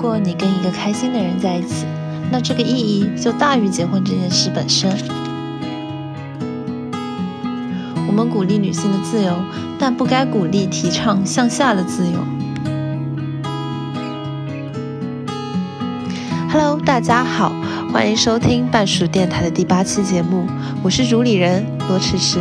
[0.00, 1.84] 如果你跟一个开心的人在一起，
[2.30, 4.88] 那这个意义就大于结婚这件事本身。
[8.06, 9.34] 我们鼓励女性的自由，
[9.76, 12.12] 但不该鼓励提倡向下的自由。
[16.48, 17.52] Hello，大家好，
[17.92, 20.46] 欢迎收听半熟电台的第八期节目，
[20.84, 22.38] 我是主理人罗迟迟。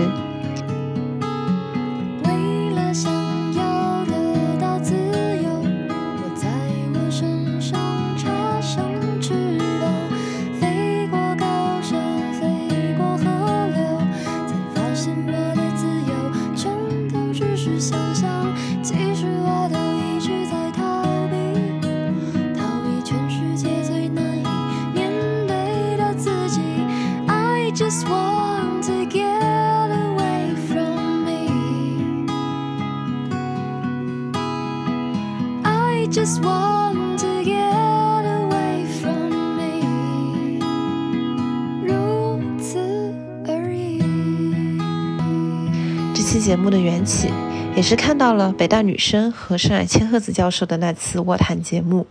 [46.48, 47.28] 节目的缘起，
[47.76, 52.08] 也是看到了北大女生和上海千鹤子教授的那次卧谈节目。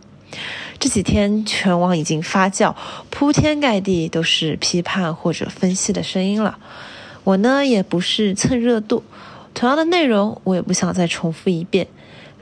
[0.78, 2.74] 这几天全网已经发酵，
[3.08, 6.58] 铺天盖地都是批判或者分析的声音了。
[7.24, 9.02] 我呢，也不是蹭热度，
[9.54, 11.86] 同样的内容我也不想再重复一遍。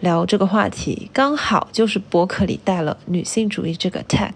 [0.01, 4.33] 聊这个话题，刚好就是博客里带了女性主义这个 tag，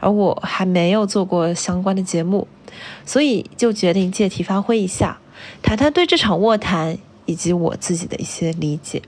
[0.00, 2.48] 而我还没有做过相关的节目，
[3.04, 5.18] 所以就决定借题发挥一下，
[5.62, 9.02] 谈谈对这场卧谈以及我自己的一些理解。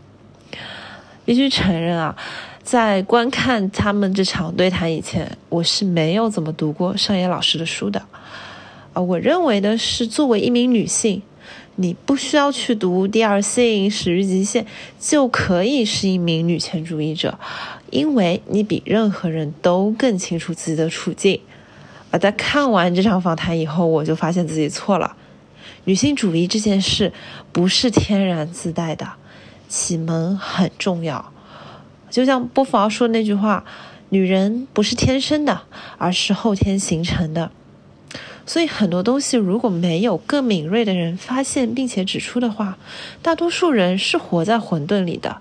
[1.24, 2.16] 必须承认啊，
[2.62, 8.02] 在观看他们这场对谈以前，我是没有怎么读过上野老师的书的。
[8.92, 11.22] 啊，我认为的是，作为一名女性。
[11.80, 14.64] 你不需要去读《第二性》《始于极限》，
[14.98, 17.38] 就可以是一名女权主义者，
[17.90, 21.40] 因为你比任何人都更清楚自己的处境。
[22.10, 25.14] 而在看完这场访谈以后，我就发现自己错了。
[25.88, 27.14] 女性主义这件事
[27.50, 29.12] 不是天然自带的，
[29.70, 31.32] 启蒙很重要。
[32.10, 33.64] 就像波伏娃说的那句话
[34.10, 35.62] ：“女人不是天生的，
[35.96, 37.50] 而是后天形成的。”
[38.44, 42.76] 所以很多东西如果没有更敏锐的人发现并且指出的话，
[43.22, 45.38] 大多数人是活在混沌里的。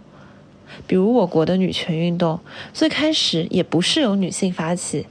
[0.85, 2.39] 比如我国的女权运动，
[2.73, 5.05] 最开始也不是由女性发起，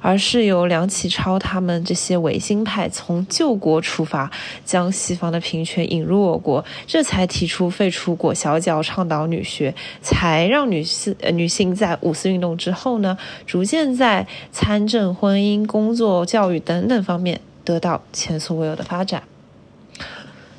[0.00, 4.30] 而是由梁启超他们这些维新派从救国出发，
[4.64, 19.22] 将西方的平权引入我国，这才提出废除裹小脚，倡导女学，才让女性呃女性在五四运动之后呢，逐渐在参政、婚姻、工作、教育等等方面得到前所未有的发展。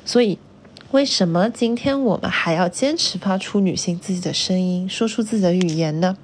[0.04, 0.38] 所以。
[0.92, 6.18] 为什么今天我们还要坚持发出女性自己的声音，说出自己的语言呢？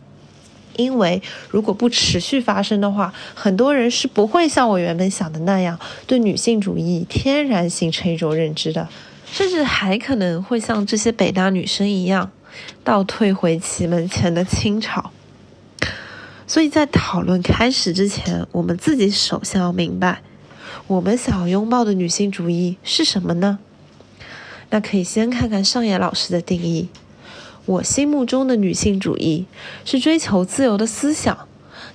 [0.77, 8.87] 因为如果不持续发声的话，很多人是不会像我原本想的那样，对女性主义天然形成一种认知的，
[9.33, 12.31] 甚至还可能会像这些北大女生一样，
[12.85, 15.11] 倒退回启门前的清朝。
[16.47, 20.21] 所以在讨论开始之前，我们自己首先要明白，
[20.87, 23.59] 我们想要拥抱的女性主义是什么呢？
[24.71, 26.89] 那可以先看看上野老师的定义。
[27.67, 29.47] 我心目中的女性主义
[29.84, 31.47] 是追求自由的思想，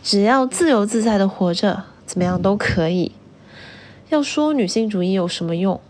[0.04, 3.12] 只要自由自在的活着，怎么样都可以。
[4.10, 5.82] 要说女性主义有什么用，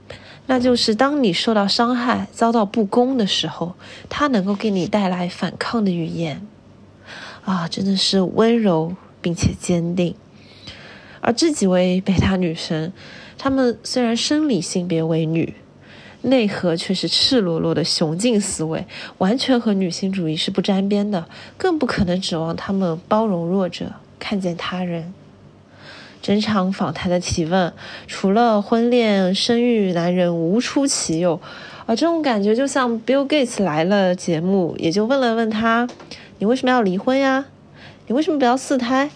[0.48, 3.76] 那就是当你受到伤害、遭到不公的时候，
[4.08, 6.48] 它能够给你带来反抗的语言。
[7.44, 10.16] 啊，真的是温柔并且坚定。
[11.20, 12.94] 而这几位北大女神，
[13.38, 15.54] 她们虽然生理性别为女。
[16.24, 18.86] 内核却是赤裸裸的雄竞思维，
[19.20, 25.14] 完全和女性主义是不沾边的，更不可能指望他们包容弱者，看见他人。
[26.22, 27.74] 整场访谈的提问，
[28.08, 31.42] 除了婚恋、生育，男人无出其右，
[31.86, 35.86] 而这种感觉就像 Bill Gates 来了节目，也就问了问他
[36.40, 37.44] ：“你为什么要离婚呀？
[38.08, 39.12] 你为什么不要四胎？”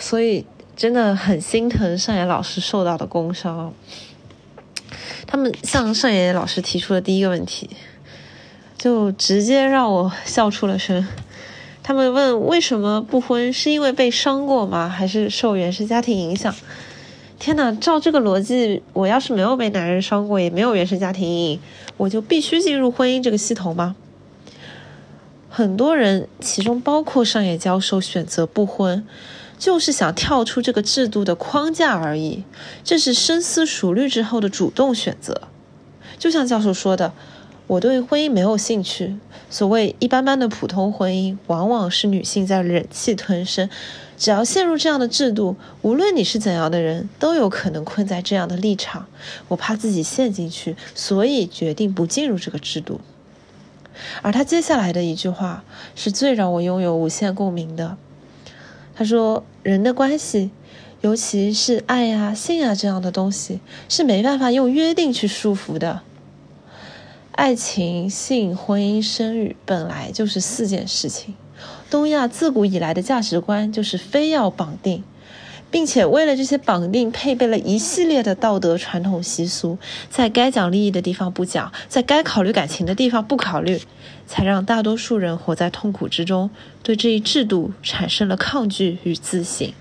[0.00, 3.74] 所以真的很心疼上野老师受到的工伤。
[5.30, 7.70] 他们向上野老师提出的第一个问题，
[8.76, 11.06] 就直接让我笑出了声。
[11.84, 14.88] 他们问为什么不婚，是因为被伤过吗？
[14.88, 16.52] 还是受原生家庭影响？
[17.38, 21.60] 天哪，照这个逻辑，我要是没有被男人伤过，也没有原生家庭阴影，
[21.96, 23.94] 我就必须进入婚姻这个系统吗？
[25.48, 29.06] 很多人，其中包括上野教授，选择不婚。
[29.60, 32.42] 就是想跳出这个制度的框架而已，
[32.82, 35.42] 这是深思熟虑之后的主动选择。
[36.18, 37.12] 就像教授说的，
[37.66, 39.18] 我对婚姻没有兴趣。
[39.50, 43.68] 所谓一般般的普通婚姻，往往是女性在忍气吞声。
[44.16, 49.06] 只要陷入这样的制度，无论你是怎样的人，都有可能困在这样的立场。
[49.48, 53.00] 我怕自己陷进去，所以决定不进入这个制度。
[54.22, 55.62] 而他接下来的一句话
[55.94, 57.98] 是最让我拥有无限共鸣的。
[59.00, 60.50] 他说：“人的关系，
[61.00, 66.02] 尤其是爱呀、性啊这样的东西，是没办法用约定去束缚的。
[67.32, 71.34] 爱情、性、婚姻、生育本来就是四件事情。
[71.88, 75.02] 东亚自古以来的价值观就是非要绑定。”
[75.70, 79.78] 并且为了这些绑定，配备了一系列的道德传统习俗，
[80.08, 83.80] 在该讲利益的地方不讲，在该考虑感情的地方不考虑，
[84.26, 86.50] 才让大多数人活在痛苦之中，
[86.82, 89.72] 对这一制度产生了抗拒与自省。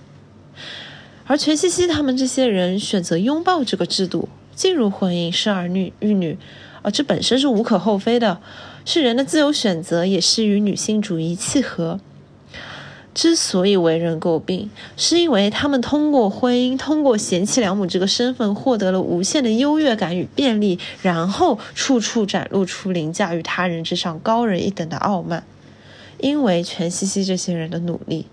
[1.25, 6.37] 而全西西他们这些人选择拥抱这个制度，进入婚姻，生儿女育女，
[6.81, 8.39] 啊，这本身是无可厚非的，
[8.85, 11.99] 是人的自由选择，也是与女性主义契合。
[13.13, 25.43] 之所以为人诟病，是因为他们通过婚姻，通过贤妻良母这个身份，获得了无限的优越感与便利，然后处处展露出凌驾于他人之上、高人一等的傲慢。
[26.19, 28.27] 因为全西西这些人的努力，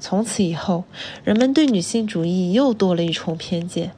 [0.00, 0.84] 从此以后，
[1.24, 3.92] 人们对女性主义又多了一重偏见，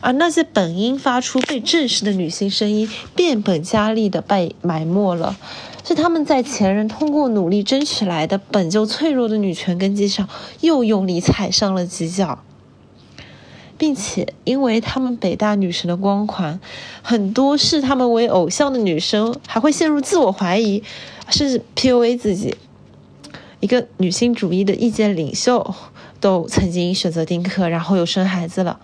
[0.00, 5.36] 而那些本应发出被正视的女性声音，变本加厉地被埋没了。
[5.84, 10.28] 是他们在前人通过努力争取来的本就脆弱的女权根基上，
[10.60, 12.38] 又用力踩上了几脚，
[13.76, 16.60] 并且因为他们北大女神的光环，
[17.02, 20.82] 很多视他们为偶像的女生还会陷入自我怀疑，
[21.28, 22.54] 甚至 PUA 自己。
[23.58, 25.74] 一个女性主义的意见领袖
[26.20, 28.80] 都曾经选择丁克，然后又生孩子了，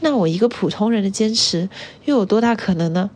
[0.00, 1.68] 那我一个普通人的坚持
[2.04, 3.10] 又有多大可能呢？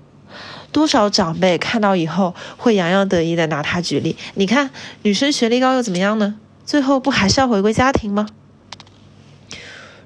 [0.74, 4.16] 多少长辈看到以后会洋洋得意的拿他举例？
[4.34, 4.68] 你看，
[5.02, 6.34] 女生学历高又怎么样呢？
[6.66, 8.26] 最后不还是要回归家庭吗？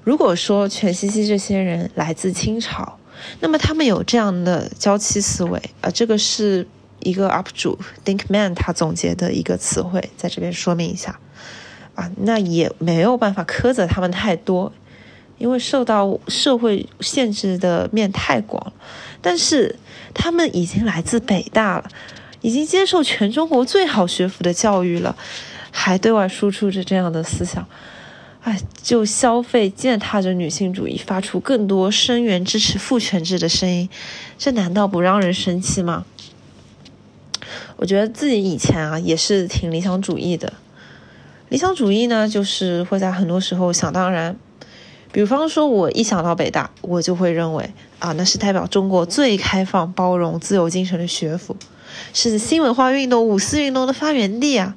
[0.03, 2.99] 如果说全西西这些人来自清朝，
[3.39, 6.67] 那么他们有这样的娇妻思维啊，这个是
[6.99, 11.19] 一个 UP 主 Think Man 他总结的一个词汇，在这边说明一下
[11.95, 14.71] 啊，那也没有办法苛责他们太多，
[15.39, 18.73] 因为受到社会限制的面太广了，
[19.21, 19.75] 但是。
[20.11, 21.87] 他们已经来自北大了，
[22.41, 25.15] 已经接受全中国最好学府的教育了，
[25.71, 27.65] 还对外输出着这样的思想，
[28.41, 33.87] 哎，就消费践踏着女性主义，发出更多声援支持父权制的声音，
[34.39, 36.05] 这难道不让人生气吗？
[37.77, 40.51] 我觉得自己以前啊也是挺理想主义的，
[41.49, 44.35] 理想主义呢就是会在很多时候想当然。
[45.11, 51.57] 比方说，我一想到北大，我就会认为啊，那是代表中国最开放、包容、自由精神的学府，
[52.13, 54.75] 是新文化运动、五四运动的发源地啊。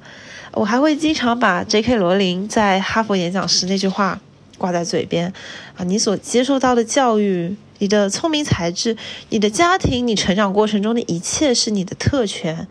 [0.53, 1.97] 我还会经常把 J.K.
[1.97, 4.19] 罗琳在哈佛演讲时那句话
[4.57, 5.31] 挂在嘴边
[5.77, 8.97] 啊：你所接受到的教育、你的聪明才智、
[9.29, 12.67] 你的家庭、你成长过程中的一切是你的特权，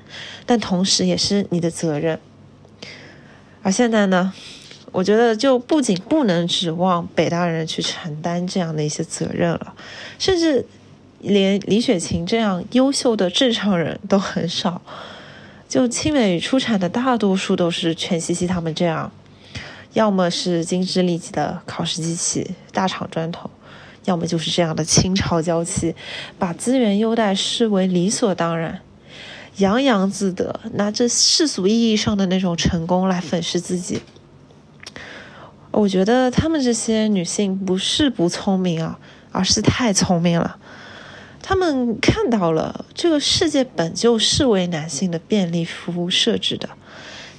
[0.46, 2.18] 但同时也是你的责任。
[3.62, 4.32] 而现在呢？
[4.92, 9.74] 我觉得就不仅不能指望北大人去承担这样的一些责任了，
[10.18, 10.64] 甚至
[11.20, 14.82] 连李雪琴这样优秀的正常人都很少。
[15.66, 19.10] 就清美出产的大多数都是全西西他们这样，
[19.94, 23.48] 要么是精致利己的考试机器、大厂砖头，
[24.04, 25.94] 要么就是这样的清朝娇妻，
[26.38, 28.82] 把资源优待视为理所当然，
[29.56, 34.02] 洋洋自得，拿着世俗意义上的那种成功来粉饰自己。
[35.72, 38.98] 我觉得她们这些女性不是不聪明啊，
[39.32, 40.56] 而是太聪明了。
[41.42, 46.68] 她们看到了这个世界本就是为男性的便利服务设置的，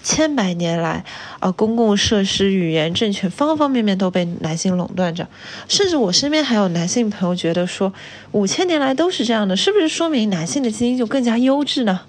[0.04, 1.06] 千百年来
[1.40, 5.28] 啊，公共设施、语言、政权方方面面都被男性垄断着。
[5.70, 7.94] 甚至我身边还有男性朋友觉得说，
[8.34, 12.02] 五千年来都是这样的，是不是说明男性的基因就更加优质呢？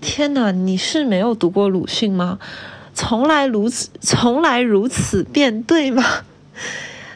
[0.00, 2.38] 天哪，你是没有读过鲁迅吗？
[2.94, 6.04] 从来如此，从来如此便对吗？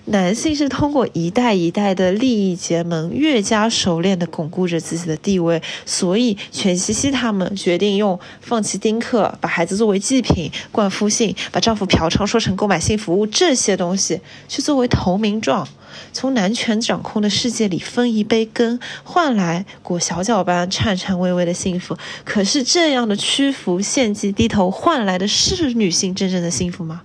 [0.08, 15.66] 男性是通过一代一代的利益结盟，越加熟练地巩固着自己的地位，所以全西西他们决定用放弃丁克，把孩子作为祭品，灌夫性，把丈夫嫖娼说成购买性服务这些东西，去作为投名状，
[16.12, 21.96] 从男权掌控的世界里分一杯羹，换来裹小脚般颤颤巍巍的幸福。
[22.24, 27.02] 可是这样的屈服、献祭、低头，换来的是女性真正的幸福吗？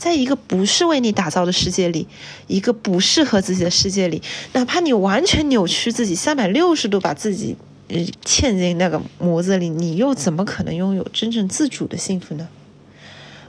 [0.00, 2.08] 在一个不是为你打造的世界里，
[2.46, 4.22] 一个不适合自己的世界里，
[4.54, 7.54] 哪怕你完全扭曲自己，三百六十度把自己
[8.24, 12.48] 嵌进那个模子里，你又怎么可能拥有真正自主的幸福呢？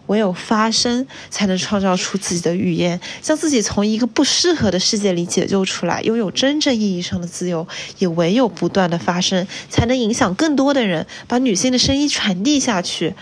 [0.08, 7.66] 唯有发声，才能创造出自己的语言，将自己从一个不适合的世界里解救出来，拥有真正意义上的自由。
[8.00, 13.14] 也唯有不断的发声，才能影响更多的人，把女性的声音传递下去。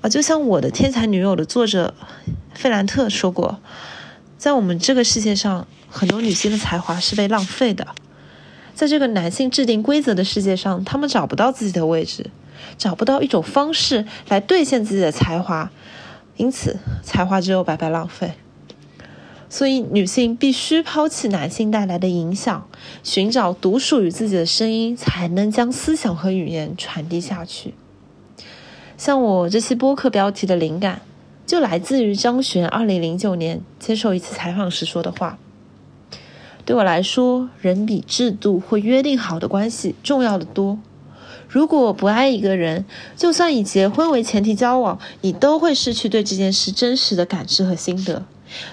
[0.00, 1.94] 啊，就像我的天才女友的作者
[2.56, 3.60] 费兰特说过，
[4.38, 7.88] 在我们这个世界上，很多女性的才华是被浪费的。
[8.74, 12.30] 在这个男性制定规则的世界上，他们找不到自己的位置，
[12.76, 15.70] 找不到一种方式来兑现自己的才华。
[16.36, 18.32] 因此，才华只有白白浪费。
[19.48, 22.68] 所以，女性必须抛弃男性带来的影响，
[23.02, 27.72] 寻找独属于自己的声音，才能将思想和语言传递下去。
[28.98, 31.00] 像我这期播客标题的灵感，
[31.46, 35.38] 就来自于张悬二零零九年接受一次采访时说的话
[36.66, 40.78] ：“对我来说，人比制度或约定好的关系重要的多。”
[41.48, 42.84] 如果不爱一个人，
[43.16, 48.24] 就算以结婚为前提交往，你都会失去对这件事真实的感知和心得。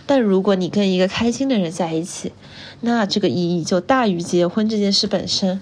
[0.08, 2.32] 但如果你跟一个开心的人在一起，
[2.82, 5.62] 那这个意义就大于结婚这件事本身。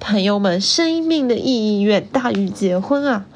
[0.00, 3.26] 朋友们，生命的意义远大于结婚啊！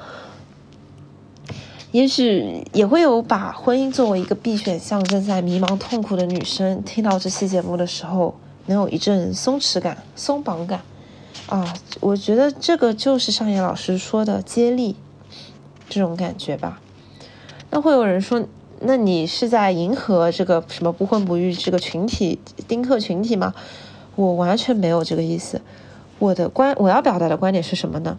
[1.90, 8.34] 也许也会有把婚姻作为一个必选项正在迷茫痛苦的女生，听到这期节目的时候，
[8.66, 10.82] 能有一阵松弛感、松绑感。
[11.46, 14.96] 啊，我觉得这个就是上野老师说的接力
[15.88, 16.78] 这种感觉吧。
[17.70, 18.44] 那会有人说，
[18.80, 23.54] 那你是在迎合这个什么不婚不育这个群体丁克群体吗？
[24.14, 25.62] 我完全没有这个意思。
[26.18, 28.18] 我的观我要表达的观点是什么呢？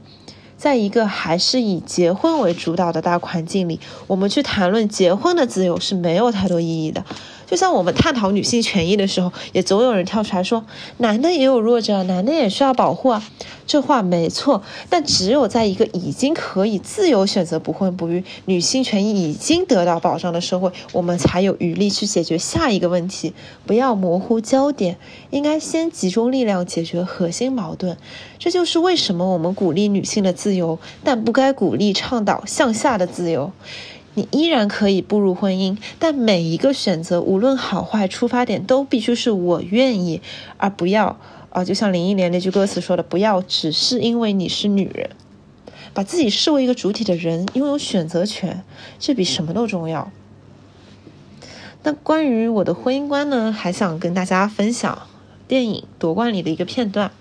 [0.60, 7.02] 在一个还是以结婚为主导的大环境里，我们去谈论结婚的自由是没有太多意义的。
[7.50, 10.64] 就像我们探讨女性权益的时候，也总有人跳出来说，
[10.98, 13.24] 男的也有弱者，男的也需要保护啊。
[13.66, 23.34] 这话没错，但只有在一个已经可以自由选择不婚不育、女性权益已经得到保障的社会，我们才有余力去解决下一个问题。
[23.68, 24.98] 不要模糊焦点，
[25.30, 27.98] 应该先集中力量解决核心矛盾。
[28.40, 33.52] 这就是为什么我们鼓励女性的自由，但不该鼓励倡导向下的自由。
[34.20, 40.22] 你依然可以步入婚姻，但每一个选择，无论好坏，出发点都必须是我愿意，
[40.58, 41.18] 而不要
[41.52, 45.12] 啊，就像林忆莲那句歌词说的，不要只是因为你是女人，
[45.94, 48.62] 把自己视为一个主体的人，拥有选择权，
[49.00, 50.12] 这比什么都重要。
[51.84, 55.04] 那关于我的婚姻观呢，还想跟大家分享
[55.48, 57.12] 电影《夺冠》里的一个片段，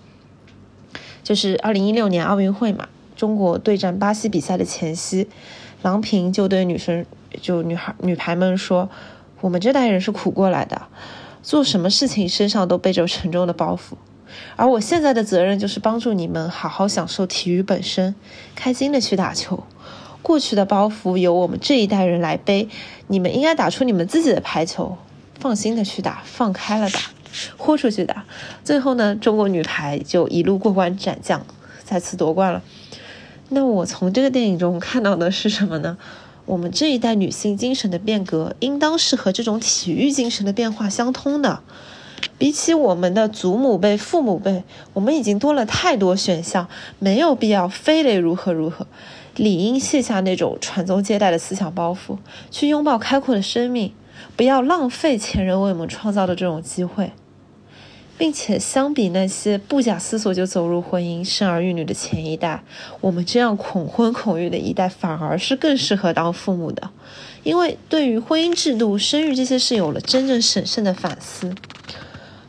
[1.22, 5.28] 就是二零一六年奥运会嘛，中国对战巴西比赛的前夕。
[5.82, 7.06] 郎平就对女生，
[7.40, 8.90] 就女孩、女排们说
[9.40, 10.82] ：“我们这代人是苦过来的，
[11.42, 13.94] 做什么事情身上都背着沉重的包袱，
[14.56, 18.14] 而我现在的责任就是帮助你们好好享受体育本身，
[18.56, 19.62] 开心的去打球。
[20.20, 22.68] 过去的包袱由我们这一代人来背，
[23.06, 24.98] 你们应该打出你们自己的排球，
[25.38, 26.98] 放心的去打，放开了打，
[27.56, 28.24] 豁出去打。
[28.64, 31.46] 最后呢，中国女排就一路过关斩将，
[31.84, 32.60] 再次夺冠了。”
[33.50, 35.96] 那我从这个电影中看到的是什么呢？
[36.44, 41.60] 我们这一代女性精神的变革，应当是和这种体育精神的变化相通的。
[42.36, 48.86] 比起我们的祖母辈、父母辈，我们已经多了太多选项，没有必要非得如何如何，
[49.36, 52.16] 理应卸下那种传宗接代的思想包袱，
[52.50, 53.92] 去拥抱开阔的生命，
[54.36, 57.12] 不要浪费前人为我们创造的这种机会。
[58.18, 62.64] 并且相比那些不假思索就走入婚姻、生儿育女的前一代，
[63.00, 66.90] 我们这样恐婚恐育的一代反而是更适合当父母的，
[67.44, 71.54] 因为对于婚姻制度、生育这些事有了真正审慎的反思。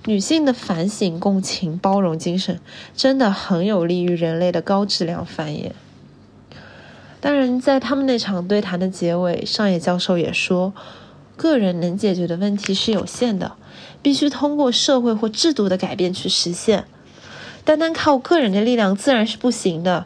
[0.06, 2.60] 女性的反省、共情、包容精神，
[2.96, 5.72] 真的很有利于人类的高质量繁衍。
[7.22, 10.74] 当然，在他们那场对谈的结尾，上野教授也说，
[11.36, 13.52] 个人能解决的问题是有限的。
[14.02, 16.86] 必须通过社会或制度的改变去实现，
[17.66, 20.06] 单单靠个人的力量自然是不行的。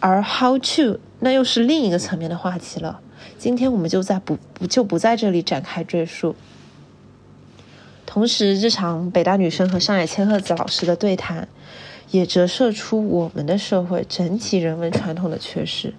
[0.00, 3.00] 而 how to 那又是另一个层面的话题了。
[3.38, 6.34] 今天我们就在不不就不在这里展开赘述。
[8.04, 11.48] 同时，这场北大女生和上海千鹤子老师的对谈，
[12.10, 15.94] 也折射出我们的社会整体人文传统的缺失。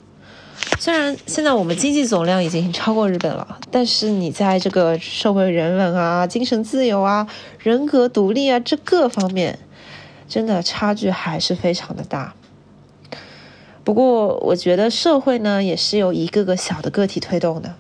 [0.79, 7.27] 虽然现在我们经济总量已经超过日本了，但是你在这个社会人文啊、精神自由啊、
[7.59, 9.59] 人格独立啊这各方面，
[10.27, 12.33] 真的差距还是非常的大。
[13.83, 17.75] 不过，我觉得社会呢也是由一个个小的个体推动的，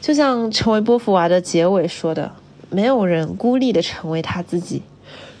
[0.00, 2.32] 就像成为波伏娃的结尾说的
[2.70, 4.82] ：“没有人孤立的成为他自己。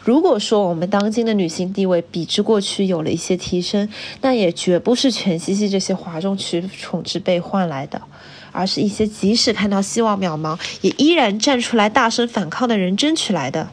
[0.04, 3.88] 如果说我们当今的女性地位比之过去有了一些提升，
[4.20, 8.00] 那也绝不是全西西这些哗众取宠之辈换来的，
[8.52, 13.70] 而是一些即使看到希望渺茫，也依然站出来大声反抗的人争取来的。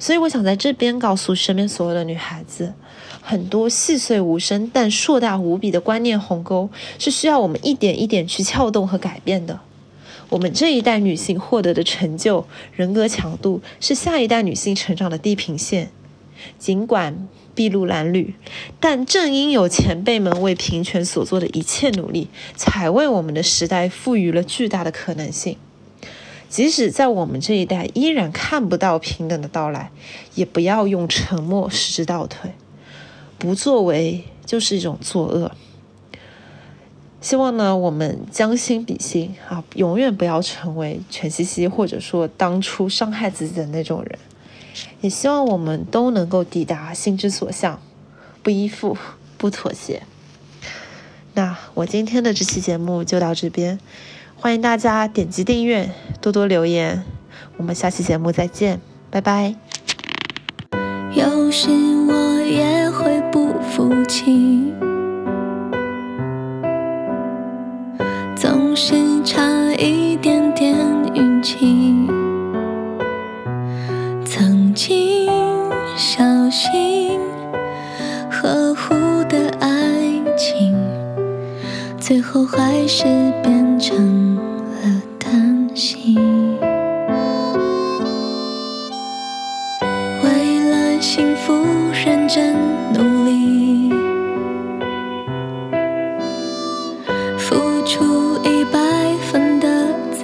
[0.00, 2.72] 所以，我想在这边告诉身边所有的女孩子，
[3.20, 9.60] 很多细碎无声但硕大无比的观念鸿沟，是需要我们一点一点去撬动和改变的。
[10.34, 15.92] 我们这一代女性获得的成就、人格强度，是下一代女性成长的地平线。
[16.58, 18.34] 尽管筚路蓝缕，
[18.80, 22.26] 但正因有前辈们为平权所做的一切努力，
[22.56, 25.56] 才为我们的时代赋予了巨大的可能性。
[26.48, 29.92] 即使在我们这一代依然看不到平等的到来，
[30.34, 32.50] 也不要用沉默使之倒退。
[33.38, 35.52] 不作为就是一种作恶。
[37.24, 44.18] 希望呢，我们将心比心啊，永远不要成为全西西，或者说当初伤害自己的那种人。
[45.00, 47.80] 也希望我们都能够抵达心之所向，
[48.42, 48.94] 不依附，
[49.38, 50.02] 不妥协。
[51.32, 53.80] 那我今天的这期节目就到这边，
[54.36, 55.90] 欢迎大家点击订阅，
[56.20, 57.04] 多多留言。
[57.56, 59.54] 我们下期节目再见，拜拜。
[61.14, 61.70] 有时
[62.06, 64.93] 我也会不服气。
[68.76, 69.40] 是差
[69.78, 70.76] 一点点
[71.14, 72.08] 运气，
[74.24, 75.28] 曾经
[75.96, 77.20] 小心
[78.28, 78.92] 呵护
[79.28, 79.70] 的爱
[80.36, 80.74] 情，
[82.00, 83.04] 最后还是
[83.44, 84.23] 变成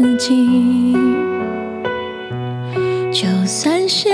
[0.00, 0.96] 自己，
[3.12, 4.08] 就算是